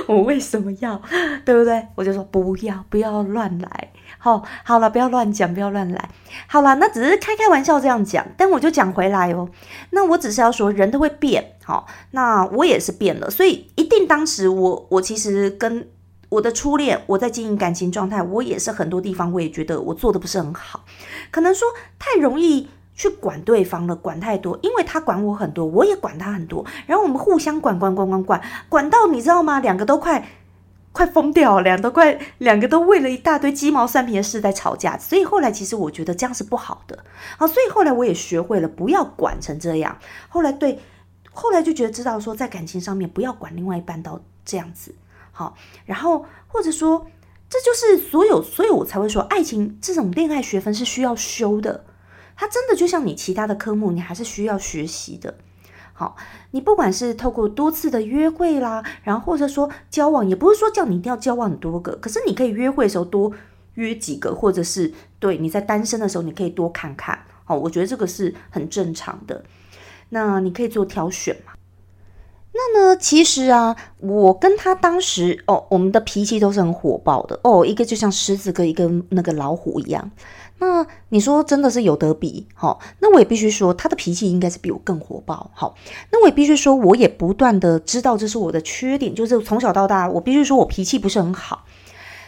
[0.07, 1.01] 我为什么要，
[1.45, 1.87] 对不对？
[1.95, 6.11] 我就说不要，不要乱来，好，好了，不要乱讲，不要乱来，
[6.47, 9.49] 好了，那只是开开玩笑这样讲，但我就讲回来哦，
[9.91, 15.89] 那我只是要说，人都会变，好，那我也是变了，所以一定当时我我其实跟。
[16.29, 20.85] 我的初恋，我在经营感情状态，我也是很多地方，我也觉得我做的不是很好，
[21.31, 21.69] 可能说
[22.01, 29.61] 太容易去管对方了，管太多，因为他管我很多，我也管他很多，然后我们互相管管管管管，管到你知道吗？
[29.61, 30.27] 两个都快
[30.93, 37.05] 快疯掉，两个快两个都为了一大堆鸡毛蒜皮的事在吵架，所以后来其实我觉得这样是不好的，
[37.39, 40.81] 好，所以后来我也学会了不要管成这样，后来对，
[41.33, 44.95] 后来就觉得知道说在感情上面不要管另外一半到这样子。
[45.33, 45.55] 好，
[45.85, 47.07] 然后或者说，
[47.51, 51.85] 这就是所有，所以我才会说，爱情这种恋爱学分是需要修的。
[52.37, 55.35] 它真的就像你其他的科目，你还是需要学习的。
[55.93, 56.15] 好，
[56.51, 63.33] 你不管是透过多次的约会啦，然后或者说交往，也不是说叫你一定要交往很多个，可是你可以约会的时候多
[63.75, 67.19] 约几个，或者是对你在单身的时候，你可以多看看。
[67.45, 69.43] 好，我觉得这个是很正常的。
[70.11, 71.55] 那你可以做挑选嘛。
[72.59, 72.97] 那呢？
[72.97, 80.11] 其实啊，我跟他当时哦，我们的脾气都是很火爆的哦，一个就像狮子跟一个那个老虎一样。
[80.59, 82.47] 那你说真的是有得比？
[82.55, 85.51] 好，那我也必须说，他的脾气应该是比我更火爆。
[85.53, 85.75] 好，
[86.11, 91.67] 那我也必须说，我也不断的知道这是我的缺点，就是从小到大，我必须说我脾气不是很好，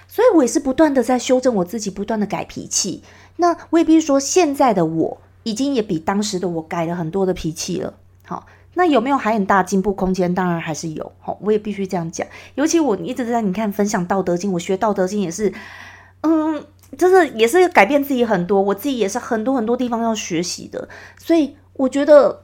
[0.07, 3.03] 所以我也是不断的在修正我自己，不断的改脾气。
[3.37, 7.95] 那我也必须说，现在的我已经也比当时的我改了很多的脾气了。
[8.27, 8.45] 好。
[8.79, 10.33] 那有没有还很大进步空间？
[10.33, 12.25] 当然还是有，好，我也必须这样讲。
[12.55, 15.53] 尤其我一直在你看分享《道德经》，我学《道德经》也是，
[16.21, 16.65] 嗯，
[16.97, 20.89] 真的也是改变自己很多，我自己也是很多很多地方要学习的，
[21.19, 22.43] 所以我觉得，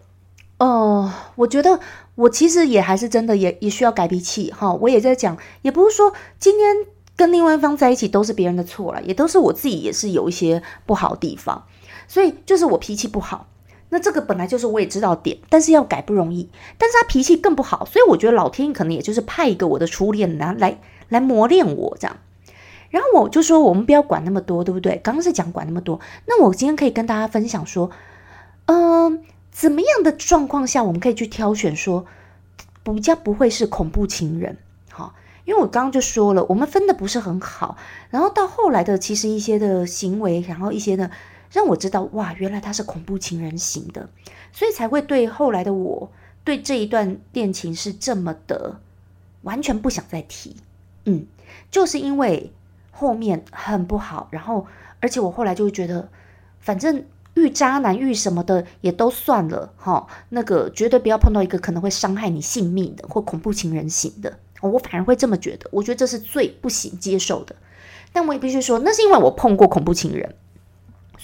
[0.58, 1.78] 呃，我觉得
[2.16, 4.74] 我其实也还是真的也也需要改脾气哈。
[4.74, 6.74] 我也在讲，也不是说今天
[7.14, 11.64] 跟另外一方在一起都是别人的错了，也都是我自己也是有一些不好的地方，
[12.08, 13.46] 所以就是我脾气不好。
[13.94, 16.50] 那这个本来就是我也知道点，但是要改不容易。
[16.78, 22.16] 但是他脾气更不好，所以我觉得老天可能也就是派一个我的初恋来来来磨练我这样。
[22.90, 25.00] 然后我就说，我们不要管那么多，对不对？
[25.04, 27.88] 刚刚是讲管那么多，那我今天可以跟大家分享说，
[28.66, 32.04] 嗯，怎么样的状况下我们可以去挑选说，
[32.82, 34.58] 比较不会是恐怖情人，
[34.90, 37.76] 好，因为我刚刚就说了，我们分的不是很好，
[38.10, 41.12] 然后到后来的其实一些的行为，然后一些的
[41.54, 44.10] 让我知道，哇，原来他是恐怖情人型的，
[44.52, 46.12] 所以才会对后来的我
[46.44, 48.78] 对这一段恋情是这么的
[49.40, 50.56] 完全不想再提，
[51.06, 51.26] 嗯，
[51.70, 52.52] 就是因为。
[52.96, 54.64] 后面很不好，然后
[55.00, 56.08] 而且我后来就会觉得，
[56.60, 67.56] 反正遇渣男遇什么的也都算了哈，那个绝对不要碰到一个可能会伤害你性命的或恐怖情人型的，我反而会这么觉得，我觉得这是最不行接受的。
[68.12, 70.36] 但我也必须说，那是因为我碰过恐怖情人，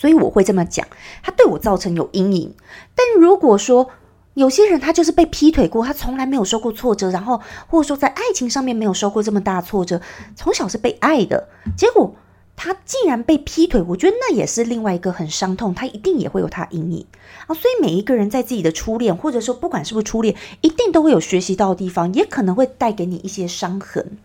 [0.01, 0.87] 所以我会这么讲，
[1.23, 2.55] 他对我造成有阴影。
[2.95, 3.91] 但如果说，
[4.33, 10.01] 有些人他就是被劈腿过，他从来没有受过挫折，然后或者说在爱情上面没有受过这么大挫折，
[10.35, 12.15] 从小是被爱的，结果
[12.63, 17.07] 他竟然被劈腿，我觉得那也是另外一个很伤痛，他一定也会有他阴影
[17.47, 17.55] 啊。
[17.55, 24.19] 所以每一个人在自己的初恋，或者说不管是不是初恋，一定都会有学习到的地方，也可能会带给你一些伤痕。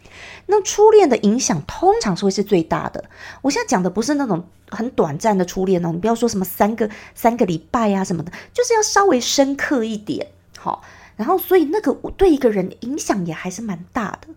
[0.48, 3.06] 那初恋的影响通常是会是最大的。
[3.42, 4.44] 我现在讲的不是那种。
[4.72, 10.82] 很短暂的初恋哦，你不要说什么三个三个礼拜啊什么的，就是要稍微深刻一点，好。
[11.16, 14.28] 然后，所以那个我对一个人影响也还是蛮大的。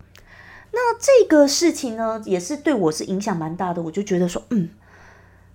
[0.71, 3.83] 那这个事情呢，也是对我是影响蛮大的。
[3.83, 4.71] 我就觉得说，嗯，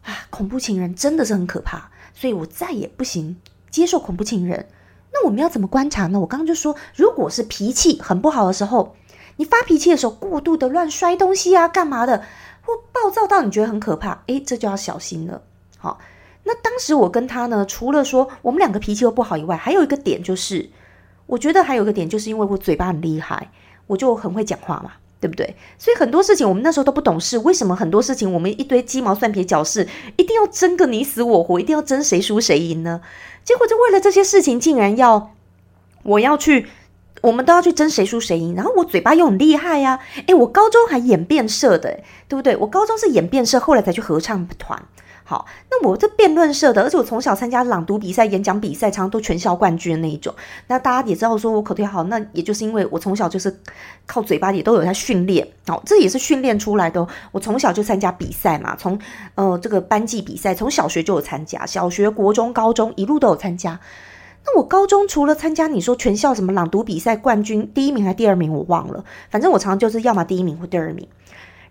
[0.04, 3.38] 啊，恐怖情人真的是很可怕，所以我再也不行
[3.70, 4.68] 接受恐怖情人。
[5.14, 6.20] 那我们要怎么观察呢？
[6.20, 8.96] 我刚刚就说，如果是脾气很不好的时候，
[9.38, 12.24] 你发脾气的时候过度的乱摔东西啊，干嘛的？
[12.66, 15.44] 或暴躁到你觉得很可怕，诶，这就要小心了。
[15.78, 16.00] 好，
[16.46, 20.70] 那当时我跟他呢，除了说我们两个脾气又不好以外，还有一个点就是，
[21.28, 23.52] 我觉得还有一个点，就是因为我嘴巴很厉害，
[23.88, 25.56] 我就很会讲话嘛，对不对？
[25.80, 33.00] 所以很多事情我们那时候都不懂事，为什么很多事情我们一堆鸡毛蒜皮小事，一定要争个你死我活，一定要争谁输谁赢呢？
[33.46, 35.32] 结果就为了这些事情，竟然要
[36.04, 36.68] 我要去。
[37.22, 39.98] 我们都要去争谁输谁赢，然后我嘴巴又很厉害呀！
[40.28, 42.54] 诶，我高中还演变社的，对不对？
[42.58, 44.78] 我高中是演变社，后来才去合唱团。
[45.34, 50.32] 好，那我这辩论社的，而且我从小参加朗读比赛、演讲比赛，常常都全校冠军的那一种。
[50.68, 53.60] 那大家也知道，说我口条好，那也就是因为我从小就是
[54.06, 55.48] 靠嘴巴也都有在训练。
[55.66, 57.08] 好，这也是训练出来的。
[57.32, 59.00] 我从小就参加比赛嘛，从
[59.34, 63.80] 呃这个班级比赛，从小学就有参加，小学、国中、高中一路都有参加。
[64.46, 71.08] 那我高中除了参加你说全校什么朗读比赛冠军第一名还第二名我忘了，反正我常常就是要么第一名或第二名。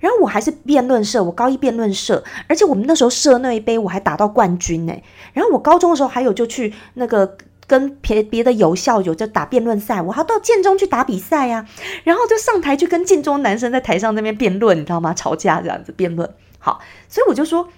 [0.02, 4.92] 然后我还是辩论社，我高一辩论社，而且我们那时候社内杯我还打到冠军呢。
[5.32, 7.38] 然后我高中的时候还有就去那个
[7.68, 11.64] 跟别别的有校友就打辩论赛，我还到建中去打比赛呀。
[12.02, 15.14] 然后就上台去跟建中男生在台上那边辩论，你知道吗？
[15.14, 16.28] 吵架这样子辩论。
[16.58, 17.68] 好，所以我就说。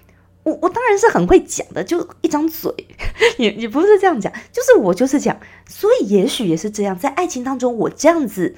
[0.45, 2.71] 我我当然是很会讲的，就一张嘴，
[3.39, 5.35] 也也不是这样讲，就是我就是讲，
[5.67, 8.55] 所以也许也是这样，在爱情当中，我这样子，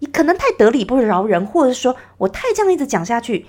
[0.00, 3.46] 你可能太得理不饶人，或者说我太这样一直讲下去，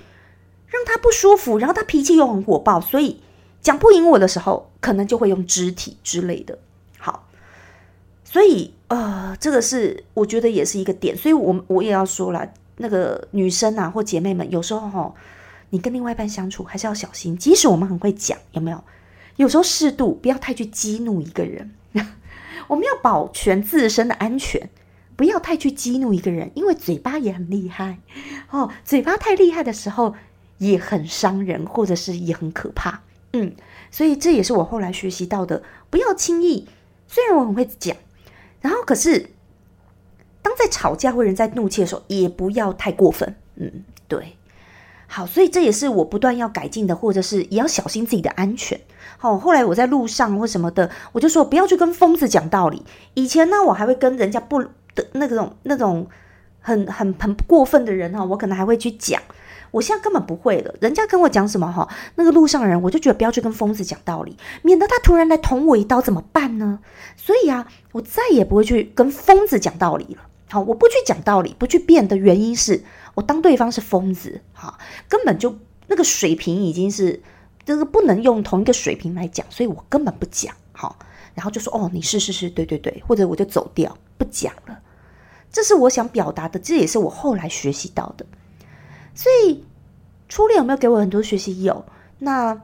[0.66, 3.20] 让他不舒服，然后他脾气又很火爆，所以
[3.60, 6.58] 讲不赢我的时候，可能就会用肢体之类的。
[6.98, 7.28] 好，
[8.24, 15.14] 所以呃，这个是我觉得也是一个点，所以我我也要说了，那个女生啊或姐妹们，有时候哈。
[15.72, 18.84] 你跟另外一半相处还是要小心，即使我们很会讲，有没有？
[19.36, 21.70] 有时候适度，不要太去激怒一个人。
[22.66, 24.68] 我们要保全自身的安全，
[25.20, 27.98] 不要太去激怒一个人，因为嘴巴也很厉害
[28.48, 28.70] 哦。
[28.86, 30.14] 嘴巴太厉害的时候
[30.56, 33.02] 也很伤人，或者是也很可怕。
[33.34, 33.54] 嗯，
[33.90, 36.66] 所以这也是我后来学习到的，不要轻易。
[37.06, 37.94] 虽然我很会讲，
[38.62, 39.28] 然后可是
[40.40, 43.36] 当在吵架或人在怒气的时候，也不要太过分。
[43.56, 44.38] 嗯，对。
[45.06, 48.80] 好，所以这也是我不断要改进的，或者是也要小心自己的安全。
[49.18, 52.84] 好，后来我在路上或什么的，我就说不要去跟疯子讲道理。
[53.14, 56.06] 以前呢，我还会跟人家不的那种那种
[56.60, 59.20] 很很很过分的人哈，我可能还会去讲。
[59.72, 66.80] 我现在根本不会了，人家跟我讲什么哈，那个路上人我就觉得不要去跟疯子讲道理，免得他突然来捅我一刀怎么办呢？
[67.16, 70.22] 所以啊，我再也不会去跟疯子讲道理了。
[70.50, 72.82] 好，我不去讲道理，不去辩的原因是。
[73.14, 74.76] 我当对方是疯子，哈，
[75.08, 77.20] 根本就那个水平已经是
[77.64, 80.54] 就是不能用同一个水平来讲，所以我根本不讲。
[80.72, 80.96] 好，
[81.34, 84.80] 然后就说哦，你是是是，对对对，或者我就走掉不讲了。
[85.50, 88.26] 这是我想表达的，这也是我后来学习到的。
[89.14, 89.64] 所以
[90.28, 91.62] 初恋有没有给我很多学习？
[91.62, 91.84] 有。
[92.18, 92.60] 那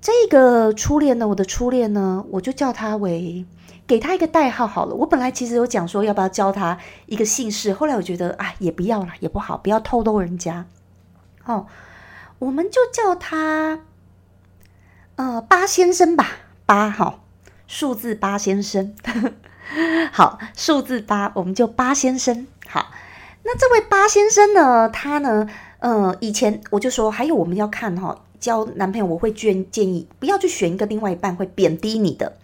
[0.00, 1.28] 这个初恋呢？
[1.28, 2.24] 我的初恋呢？
[2.32, 3.46] 我就叫他为。
[3.86, 4.94] 给他一个代号好了。
[4.94, 10.64] 我本来其实有讲说要不要教他一个姓氏，后来我觉得啊，也不要了，也不好，不要透露人家。
[11.44, 11.66] 哦，
[12.38, 13.80] 我们就叫他
[15.16, 16.26] 呃八先生吧，
[16.64, 17.20] 八哈，
[17.66, 18.94] 数字八先生。
[20.12, 22.46] 好，数字八，我们就八先生。
[22.66, 22.90] 好，
[23.42, 25.48] 那这位八先生呢，他呢，
[25.78, 32.36] 呃，以前我就说，还有我们要看哈，交男朋友我会建建议不要去选一个另外一半会贬低你的。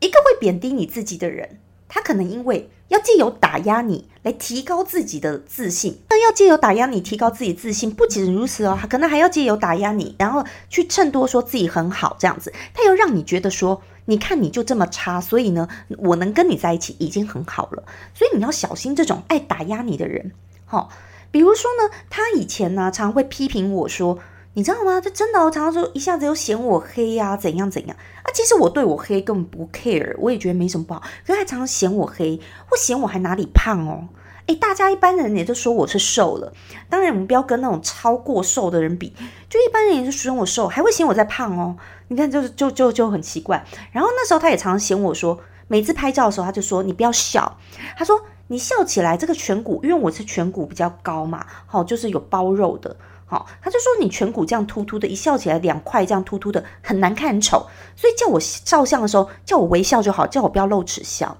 [0.00, 1.58] 一个会贬低你自己的人，
[1.88, 6.00] 他可能因为要借由打压你来提高自己的自信。
[6.10, 12.52] 那要借由打压你提高自己自信，不仅如此哦，他可能还要借由打压你，然后去衬托说自己很好这样子。
[12.74, 17.84] 他要让你觉得说，你看你就这么差，所以呢，我能跟你在一起已经很好了。
[18.14, 20.32] 所以你要小心这种爱打压你的人。
[20.64, 20.88] 好，
[21.30, 24.18] 比如说呢，他以前呢常会批评我说。
[24.58, 25.02] 你知道吗？
[25.02, 28.26] 他真的，我常常说一下子又嫌我黑呀，怎样怎样啊？
[28.32, 31.02] 其实我对我黑根本不 care，我也觉得没什么不好。
[31.26, 34.08] 可是他常常嫌我黑，或嫌我还哪里胖哦。
[34.46, 36.52] 诶，大家一般人也都说我是瘦了。
[36.88, 39.12] 当然，我们不要跟那种超过瘦的人比，
[39.50, 41.76] 就一般人也是嫌我瘦，还会嫌我在胖哦。
[42.08, 43.64] 你看，就是就就就很奇怪。
[43.90, 47.58] 然后那时候他也常常嫌我说，每次拍照的时候他就说你不要笑，
[47.96, 52.96] 他说你笑起来这个颧骨，因为我是颧骨比较高嘛，好，就是有包肉的。
[53.28, 57.66] 好，他就说你颧骨这样凸凸的，一笑起来两块这样凸凸的，很难看，很丑。
[57.96, 61.36] 所以叫我照相的时候，叫我微笑就好，叫我不要露齿笑。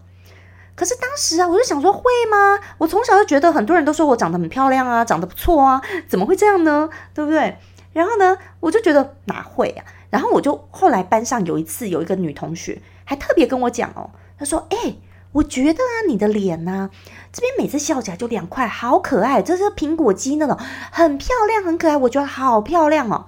[0.77, 2.61] 可是当时啊，我就想说，会吗？
[2.79, 6.89] 我从小就觉得很多人都说我长得很漂亮啊，长得不错啊，怎么会这样呢？
[7.12, 7.57] 对不对？
[7.93, 9.85] 然后呢，我就觉得哪会啊？
[10.11, 14.95] 然后我就后来班上有一次有一个女同学还特别跟我讲哦，她说，哎。
[15.33, 16.89] 我觉得啊，你的脸呢，
[17.31, 20.57] 这边每次笑起来就两块，好可爱，这是苹果肌那种，
[20.91, 23.27] 很漂亮，很可爱，我觉得好漂亮哦！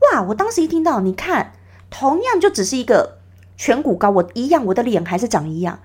[0.00, 1.52] 哇，我当时一听到，你看，
[1.90, 3.18] 同样就只是一个
[3.58, 5.80] 颧骨高，我一样，我的脸还是长一样。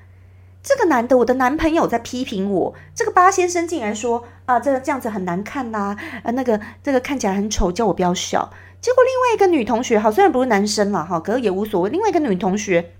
[0.63, 8.51] 这个男的，我的男朋友在批评我，这个八先生竟然说啊，这个这样子很难看呐，呃，那个这个看起来很丑，叫我不要笑。
[8.79, 11.89] 结果另外一个女同学，好，虽然不是男生了哈，可是也无所谓。
[11.89, 12.91] 另外一个女同学。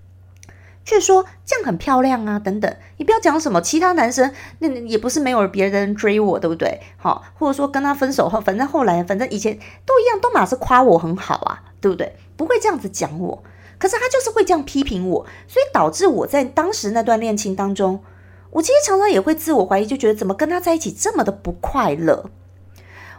[0.84, 6.82] 却说这样很漂亮啊，等等，你不要讲什么其他男生，那也不是没有别人追我，对不对？
[6.98, 12.16] 好，或者说跟他分手后，反正后来，反正以前都一样，都马是夸我很好啊，对不对？
[12.36, 13.44] 不会这样子讲我，
[13.82, 18.04] 可是他就是会这样批评我，所以导致我在当时那段恋情当中，
[18.52, 22.30] 我其实常常也会自我怀疑，就觉得怎么跟他在一起这么的不快乐？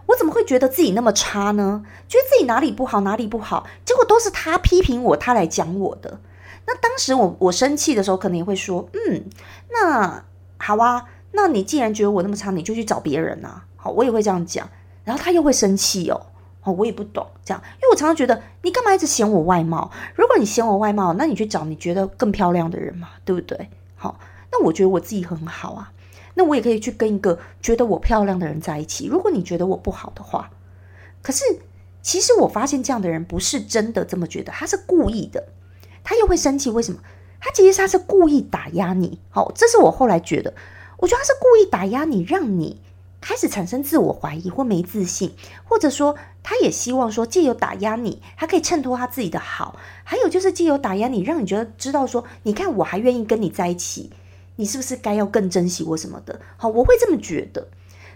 [0.06, 1.82] 我怎么会觉得自己那么差呢？
[2.06, 6.20] 觉得自己哪里不好，哪里不好，结果都是他批评我，他来讲我的。
[6.64, 9.24] 那当时我我生气的时候，可能也会说，嗯，
[9.72, 10.24] 那
[10.58, 13.62] 好啊，那你既然觉得我那么差，你就去找别人呐。
[13.76, 14.68] 好，我也会这样讲，
[15.02, 16.28] 然后他又会生气哦。
[16.64, 19.90] 哦，我也不懂这样，因为我常常觉得你干嘛一直嫌我外貌？
[20.14, 23.68] 如果你嫌我外貌，那你去找你觉得更漂亮的人嘛，对不对？
[23.96, 24.18] 好，
[24.50, 25.92] 那我觉得我自己很好啊，
[26.34, 29.06] 那我也可以去跟一个觉得我漂亮的人在一起。
[29.06, 30.50] 如果你觉得我不好的话，
[31.20, 31.44] 可是
[32.00, 35.48] 其实我发现这样的人不是真的这么觉得，他是故意的。
[36.04, 37.00] 他又会生气，为什么？
[37.40, 40.52] 他其实他是故意打压你，好，这是我后来觉得，
[40.98, 42.80] 我觉得他是故意打压你，让你
[43.22, 54.10] 开始产生自我怀疑或没自信，或者说他也希望说借由打压你，他可以衬托他自己的好，还有就是借由打压你，让你觉得知道说，你看我还愿意跟你在一起，
[54.56, 56.40] 你是不是该要更珍惜我什么的？
[56.56, 57.68] 好，我会这么觉得，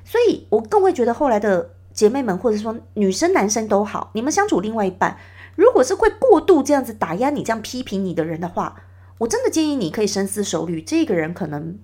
[0.04, 5.16] 所以我更会觉得后来的姐妹们，或者说女生男生都好，你们相处另外一半。
[5.54, 8.82] 如果是会过度这样子打压你、这样批评你的人的话，
[9.18, 11.78] 我真的建议你可以深思熟虑，这个人可能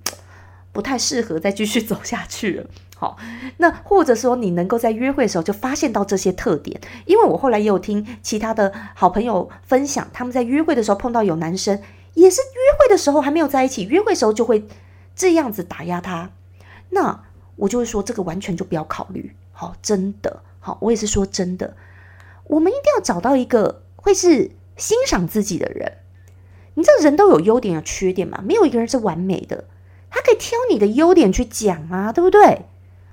[0.72, 2.66] 不太适合再继续走下去了。
[3.02, 3.16] 好，
[3.56, 11.82] 那或者说你能够在约会的时候就发现到这些特点，因为我后来也有听其他的好朋友分享，他们在约会的时候碰到有男生，
[12.14, 14.68] 也是约会的时候还没有在一起，约会时候就会
[15.16, 16.30] 这样子打压他，
[16.90, 17.24] 那
[17.56, 19.34] 我就会说这个完全就不要考虑。
[19.50, 21.74] 好，真的好，我也是说真的。
[22.44, 25.94] 我们一定要找到一个会是欣赏自己的人。
[26.74, 28.40] 你知道人都有优点有缺点嘛？
[28.46, 29.64] 没有一个人是完美的。
[30.08, 32.66] 他可以挑你的优点去讲啊，对不对？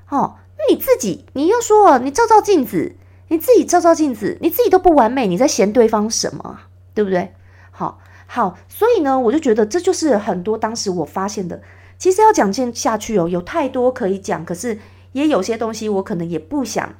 [0.09, 2.95] 哦，那你自己你要说，你照照镜子，
[3.29, 6.59] 你自己照照镜子，你自己都不完美，你在嫌对方什么？
[6.93, 7.33] 对不对？
[7.71, 11.61] 好，好，所以呢，我就觉得这就是很多当时我发现的。
[11.97, 14.79] 其实要讲进下去哦，有太多可以讲，可是
[15.11, 16.93] 也有些东西我可能也不想。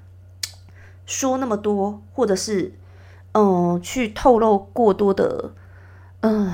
[1.06, 2.74] 说那么多，或者是
[3.32, 5.54] 嗯去透露过多的
[6.22, 6.54] 嗯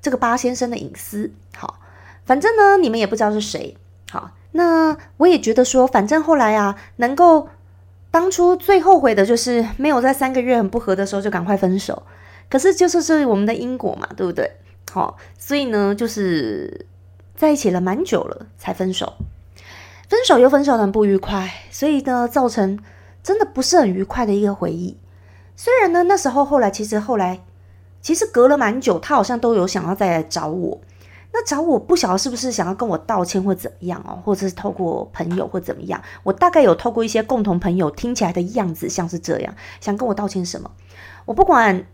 [0.00, 1.32] 这个八先生的隐私。
[1.56, 1.80] 好，
[2.24, 3.76] 反正呢，你们也不知道是谁。
[4.10, 7.48] 好，那我也觉得说，反正后来啊，能够
[8.10, 12.02] 当初最后悔的就是没有在三个月很不合的时候就赶快分手。
[12.48, 14.50] 可是就是是我们的因果嘛，对不对？
[14.90, 16.84] 好，所以呢，就是
[17.36, 19.12] 在一起了蛮久了才分手，
[20.08, 22.76] 分手又分手的很不愉快，所以呢，造成
[23.22, 24.96] 真的不是很愉快的一个回忆。
[25.54, 27.40] 虽然呢，那时候后来其实后来
[28.02, 30.80] 其实隔了蛮久，他好像都有想要再来找我。
[31.32, 36.02] 那找我不晓得是不是想要跟我道歉或怎么样哦，或者是透过朋友或怎么样。
[36.22, 40.70] 我大概有透过一些共同朋友听起来的样子像是这样，想跟我道歉什么？
[41.26, 41.86] 我不管。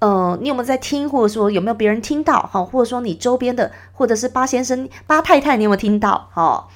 [0.00, 2.48] 呃，你有没有在听，或者说有没有别人听到？
[2.50, 6.26] 哈，或者说你周边的，或者是八先生、八太太，你有没有听到？
[6.32, 6.66] 哈，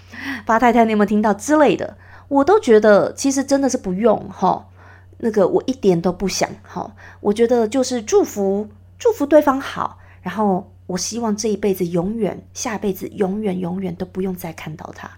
[0.45, 1.97] 八太太，你有没有听到之类的？
[2.29, 4.67] 我都觉得其实真的是不用哈，
[5.21, 6.95] 那个我一点都不想哈。
[7.21, 8.69] 我觉得就是祝福
[8.99, 15.11] 祝福对方好，然后我希望这一辈子永远，下辈子永远永远都不用再看到他，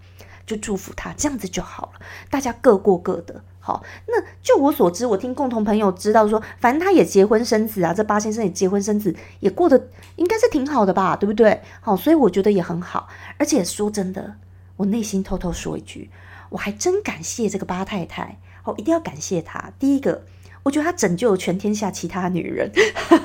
[0.46, 2.00] 就祝福他这样子就好了。
[2.30, 3.42] 大家各过各的。
[3.58, 11.60] 好，那就我所知，我听共同朋友知道说，反正他也结婚生子啊，这八先生也结婚生子，也过得应该是挺好的吧，对不对？
[11.80, 13.08] 好，所以我觉得也很好。
[13.38, 14.36] 而且说真的，
[14.76, 16.12] 我内心偷偷说一句，
[16.50, 19.72] 我还真感谢这个八太太，好，一定要感谢她。
[19.80, 20.22] 第一个，
[20.66, 22.68] 我觉得他拯救全天下其他女人，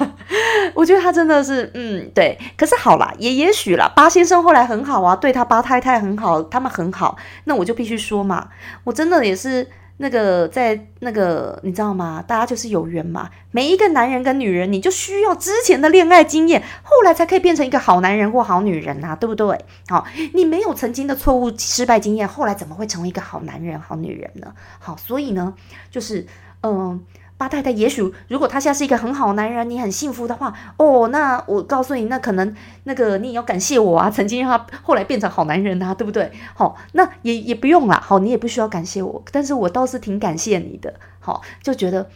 [0.75, 2.37] 我觉得他真的是，嗯，对。
[2.55, 8.49] 可是好啦，也也许啦，八先生后来很好啊，对他八太太很好，他们很好，那我就必须说嘛，
[8.83, 9.67] 我真的也是。
[9.97, 12.23] 那个在那个你知道吗？
[12.27, 13.29] 大家就是有缘嘛。
[13.51, 19.59] 每一个男人跟女人，你就需要之前的恋爱经验，后来才可以变成一个好男人或好女人呐，对不对？
[19.89, 24.51] 好，你没有曾经的错误失败经验，后来怎么会成为一个好男人、好女人呢？
[24.79, 25.53] 好，所以呢，
[25.89, 26.25] 就是
[26.61, 27.03] 嗯。
[27.41, 36.31] 八太太，也许如果他现在是一个很好男人，你很幸福的话，哦，那我告诉你，那可能那个你也要感谢我啊，曾经让他后来变成好男人啊，对不对？
[36.53, 42.07] 好，那也也不用啦，好，你也不需要感谢我，但是我倒是挺感谢你的，好，就觉得，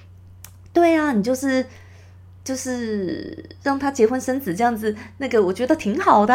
[0.71, 1.65] 对啊，你就是。
[2.45, 6.33] 就是让他结婚生子这样子，那个我觉得挺好的，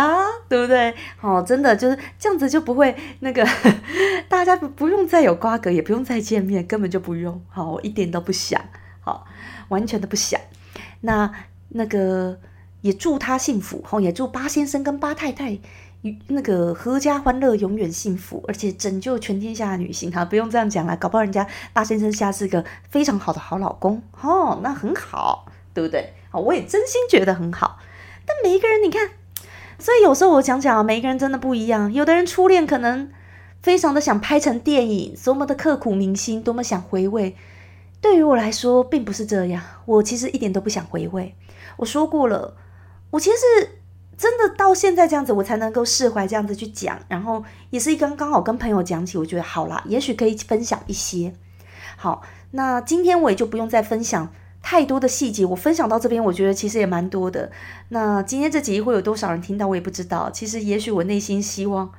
[0.48, 0.92] 对不对？
[1.20, 3.46] 哦，真的就是这样子就不会那个，
[4.28, 7.40] 大家不不用再有瓜葛，也不用再见面，根本就不用。
[7.48, 8.61] 好，我一点都不想，
[9.00, 9.24] 好，
[9.68, 10.40] 完全都不想。
[11.02, 11.32] 那
[11.68, 12.40] 那个
[12.80, 15.56] 也祝他幸福，好，也祝八先生跟八太太
[16.26, 20.11] 那个阖家欢乐，永远幸福，而且拯救全天下的女性。
[20.11, 25.46] 哈，不用这样讲了，搞不好人家八先生下是个非常好的好老公，哦，那很好。
[25.74, 26.14] 对不对？
[26.30, 27.78] 好，我也真心觉得很好。
[28.26, 29.10] 但每一个人，你看，
[29.78, 31.92] 所以有时候我讲讲啊，每一个人真的不一样。
[31.92, 33.10] 有的人初恋可能
[33.62, 37.34] 非常的想拍成电影，多么的刻骨铭心，多么想回味。
[38.00, 39.62] 对于我来说，并不是这样。
[39.86, 41.34] 我其实一点都不想回味。
[41.76, 42.56] 我说过了，
[43.10, 43.36] 我其实
[44.16, 46.98] 真的到现在这样子，我才能够释怀这样子去讲。
[47.08, 51.34] 然后也是刚刚好跟朋友讲起，我觉得好啦，也许可以分享一些。
[51.96, 54.32] 好，那今天我也就不用再分享。
[54.62, 57.50] 太多的细节，我分享到这边，我觉得其实也蛮多的。
[57.88, 60.30] 那今天这集会有多少人听到，我也不知道。
[60.30, 61.90] 其实，也许我内心希望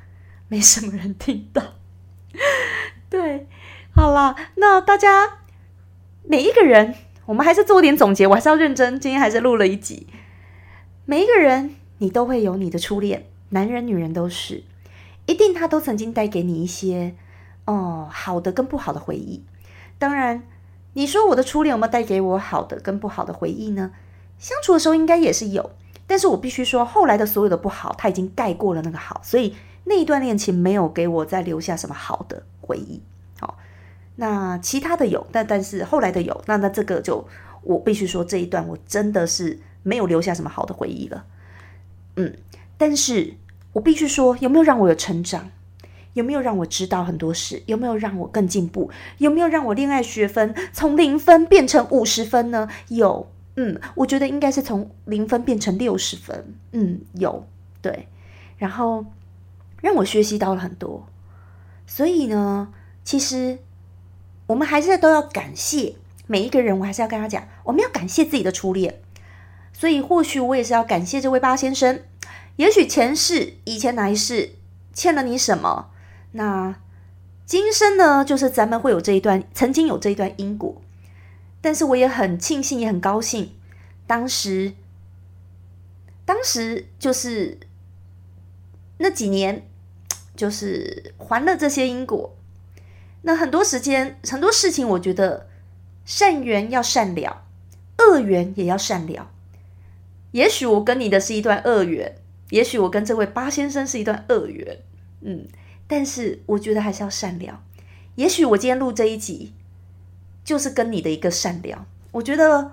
[0.47, 1.62] 没什么人听到。
[3.09, 3.47] 对，
[3.95, 5.39] 好了，那大家
[6.24, 6.93] 每一个人，
[7.26, 8.28] 我们还是做点总结。
[8.28, 10.07] 我还是要认真，今天还是录了一集。
[11.05, 14.64] 每一个人，你都会有你的初恋，男人、女人都是，
[15.26, 17.16] 一定他都曾经带给你一些
[17.66, 19.43] 哦好的跟不好的回忆。
[19.97, 20.43] 当然。
[20.94, 23.92] 你说我的初恋有没有带给我好的跟不好的回忆呢？
[24.38, 25.72] 相处的时候应该也是有，
[26.08, 33.02] 但是我必须说，后来的所有的不好，他已经盖过了那个好，所以那一段恋情没有给我再留下什么好的回忆。
[33.39, 33.58] 好，
[34.16, 37.28] 那其他的有，但但是后来的有，那那这个就
[37.64, 41.26] 我必须说这一段我真的是没有留下什么好的回忆了。
[42.16, 42.36] 嗯，
[42.78, 43.36] 但是
[43.74, 45.52] 我必须说，有没有让我有成长？
[46.14, 47.64] 有没有让我知道很多事？
[47.66, 48.91] 有没有让我更进步？
[49.18, 52.68] 有没有让我恋爱学分从零分变成五十分呢？
[52.89, 56.53] 有，嗯，我觉得应该是从零分变成六十分。
[56.72, 57.47] 嗯，有，
[57.82, 58.07] 对，
[58.57, 59.05] 然后
[59.82, 61.07] 让我学习到了很多。
[61.86, 63.59] 所以呢，其实
[64.47, 65.95] 我们还是都要感谢
[66.28, 66.80] 每一个人。
[66.80, 69.01] 我还是要跟他讲，我们要感谢自己的初恋。
[69.74, 72.01] 所以或许我也是要感谢这位八先生。
[72.57, 74.55] 也许前世、以前哪一世
[74.93, 75.91] 欠了你什么？
[76.32, 76.75] 那
[77.45, 80.82] 今生呢，就是咱们会有这一段，曾经有这一段因果，
[81.59, 83.51] 但是我也很庆幸，也很高兴，
[84.07, 84.73] 当时，
[86.25, 87.59] 当时就是
[88.99, 89.67] 那几年，
[90.36, 92.36] 就是还了这些因果。
[93.23, 95.47] 那很多时间，很多事情，我觉得
[96.05, 97.43] 善缘要善了，
[97.97, 99.29] 恶缘也要善了。
[100.32, 102.15] 也许我跟你的是一段恶缘，
[102.49, 104.79] 也许我跟这位八先生是一段恶缘，
[105.19, 105.45] 嗯，
[105.92, 107.62] 但是我觉得还是要善良。
[108.16, 109.54] 也许我今天录这一集，
[110.42, 111.86] 就是跟你的一个善良。
[112.14, 112.72] 我觉得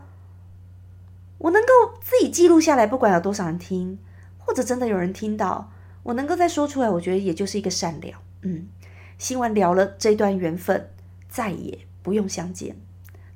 [1.38, 3.98] 我能够自己记录下来，不管有多少人听，
[4.38, 5.72] 或者真的有人听到，
[6.04, 8.20] 我能够再说出来，我觉得也就是一个善良。
[8.42, 8.68] 嗯，
[9.18, 10.88] 希望聊了这段缘分，
[11.28, 12.76] 再也不用相见，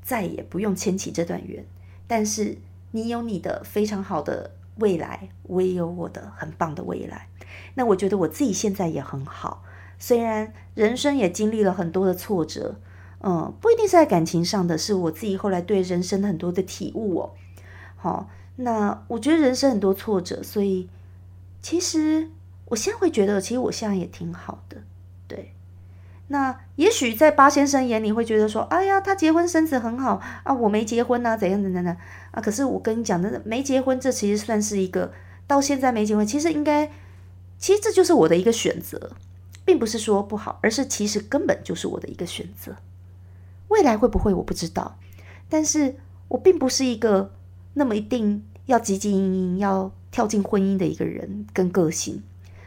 [0.00, 1.66] 再也不用牵起这段缘。
[2.06, 2.56] 但是
[2.92, 7.26] 你有你的非常好的未来，我也有我的很棒的未来。
[7.74, 9.64] 那我觉得我自己现在也很好。
[10.02, 12.74] 虽然人生也经历了很多的挫折，
[13.20, 17.30] 嗯，不一定是在感情上的，是我自己后来对人生的很多的体悟哦。
[17.94, 20.88] 好，那我觉得人生很多挫折，所以
[21.60, 22.28] 其实
[22.64, 24.78] 我现在会觉得，其实我现在也挺好的。
[25.28, 25.54] 对，
[26.26, 31.96] 那也许在八先生眼里会觉得说，哎呀，他结婚生子很好啊，我没结婚啊，怎样怎样的
[32.32, 32.42] 啊？
[32.42, 35.12] 可是我跟你讲，真的没结婚，这其实算是一个
[35.46, 36.90] 到现在没结婚，其实应该，
[37.56, 39.12] 其实这就是我的一个选择。
[39.64, 42.76] 并不是说不好，而是其实根本就是我的一个选择。
[43.68, 44.98] 未来会不会我不知道，
[45.48, 45.96] 但是
[46.28, 47.32] 我并不是一个
[47.74, 52.22] 那么一定要汲汲营营要跳进婚姻的一个人跟个性，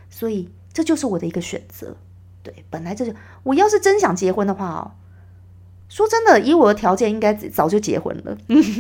[0.10, 1.96] 所以这就是我的一个选择。
[2.42, 4.92] 对，本来这就我要是真想结婚的话哦，
[5.90, 8.38] 说真的，以我的条件应该早就结婚了。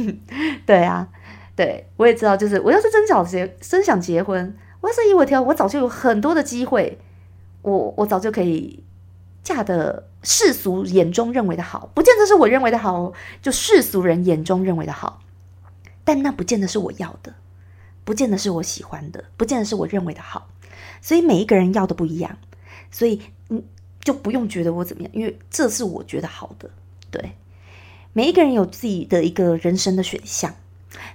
[0.65, 1.09] 对啊，
[1.55, 6.97] 对我也知道，就是我要是真想结真想结婚，我要是以我条，我早就有很多的机会。
[7.65, 8.83] 我我早就可以
[9.43, 13.11] 嫁的世俗眼中认为的好，不见得是我认为的好，
[13.41, 15.21] 就世俗人眼中认为的好，
[16.03, 17.33] 但那不见得是我要的，
[18.03, 20.47] 不见得是我喜欢的，不见得是我认为的好，
[21.01, 22.37] 所以每一个人要的不一样，
[22.91, 23.63] 所以嗯
[24.01, 26.69] 就不用觉得我怎么样，因为这是我觉得好的，
[27.09, 27.31] 对，
[28.13, 30.53] 每一个人有自己的一个人生的选项，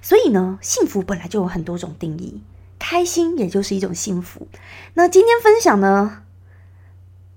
[0.03, 2.43] 所以呢，幸福本来就有很多种定义，
[2.81, 4.49] 开心也就是一种幸福。
[4.95, 6.25] 那今天分享呢？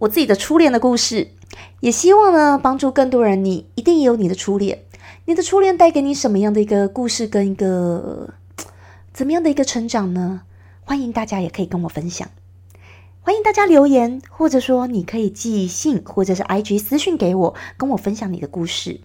[0.03, 1.29] 我自己的初恋的故事，
[1.79, 3.45] 也希望呢帮助更多人。
[3.45, 4.83] 你一定也有你的初恋，
[5.25, 8.33] 你的初恋带给你什么样的一个故事跟一个
[9.13, 10.41] 怎么样的一个成长呢？
[10.81, 12.29] 欢迎大家也可以跟我分享，
[13.21, 18.99] 欢迎大家留言，或者说你可以寄信或者是 IG 私讯给我，跟我分享你的故事。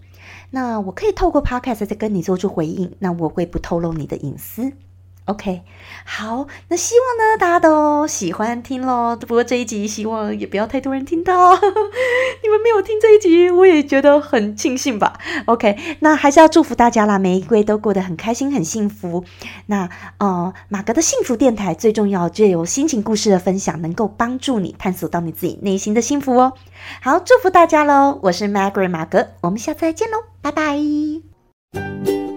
[0.51, 4.73] 那我可以透过 Podcast 再跟你做出回应，那我会不透露你的隐私。
[5.29, 5.61] OK，
[6.05, 9.15] 好，那希望呢大家都喜欢听咯。
[9.15, 11.53] 不过这一集希望也不要太多人听到，
[12.41, 15.19] 你们没有听这一集，我也觉得很庆幸吧。
[15.45, 19.23] OK，那还是要祝福大家啦，每一位都过得很开心、很幸福。
[19.67, 26.53] 那呃，马格的幸福电台最重要，就有心情故事的分享，能够帮助你探索到你自己内心的幸福哦。
[27.03, 28.17] 好，祝福大家喽！
[28.23, 32.28] 我是 Margaret 马格，我们下次再见喽，拜拜。